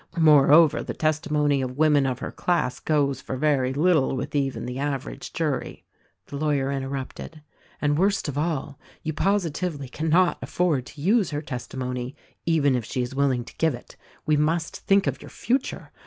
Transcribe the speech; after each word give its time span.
Moreover, 0.17 0.81
the 0.81 0.95
testimony 0.95 1.61
of 1.61 1.77
women 1.77 2.07
of 2.07 2.17
her 2.17 2.31
class 2.31 2.79
goes 2.79 3.21
for 3.21 3.37
very 3.37 3.71
little 3.71 4.15
with 4.15 4.33
even 4.33 4.65
the 4.65 4.79
aver 4.79 5.11
age 5.11 5.31
jury." 5.31 5.85
The 6.25 6.37
lawyer 6.37 6.71
interrupted— 6.71 7.43
"And 7.83 7.99
worst 7.99 8.27
of 8.27 8.35
all, 8.35 8.79
you 9.03 9.13
positively 9.13 9.87
can 9.89 10.09
not 10.09 10.39
afford 10.41 10.87
to 10.87 11.01
use 11.01 11.29
her 11.29 11.43
testimony, 11.43 12.15
even 12.47 12.73
if 12.75 12.83
she 12.83 13.03
is 13.03 13.13
willing 13.13 13.43
to 13.43 13.55
give 13.57 13.75
it. 13.75 13.95
We 14.25 14.35
must 14.37 14.75
think 14.77 15.05
of 15.05 15.21
your 15.21 15.29
future. 15.29 15.91